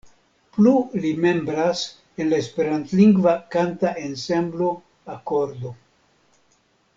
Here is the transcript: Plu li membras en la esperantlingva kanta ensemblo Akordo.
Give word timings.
Plu 0.55 0.71
li 1.01 1.09
membras 1.25 1.83
en 2.25 2.31
la 2.31 2.39
esperantlingva 2.45 3.35
kanta 3.57 3.93
ensemblo 4.07 4.73
Akordo. 5.19 5.77